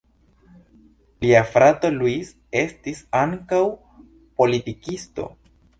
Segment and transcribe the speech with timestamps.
[1.25, 2.33] Lia frato Luis
[2.65, 3.65] estis ankaŭ
[4.43, 5.33] politikisto.